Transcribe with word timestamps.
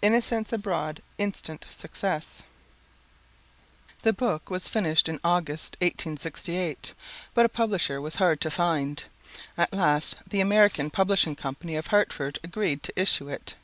"Innocents 0.00 0.52
Abroad" 0.52 1.02
Instant 1.18 1.66
Success 1.68 2.44
The 4.02 4.12
book 4.12 4.48
was 4.48 4.68
finished 4.68 5.08
in 5.08 5.18
August, 5.24 5.74
1868, 5.80 6.94
but 7.34 7.44
a 7.44 7.48
publisher 7.48 8.00
was 8.00 8.14
hard 8.14 8.40
to 8.42 8.50
find. 8.52 9.02
At 9.58 9.72
last, 9.72 10.18
the 10.24 10.38
American 10.38 10.88
Publishing 10.90 11.34
Company 11.34 11.74
of 11.74 11.88
Hartford 11.88 12.38
agreed 12.44 12.84
to 12.84 12.92
issue 12.96 13.28
it. 13.28 13.56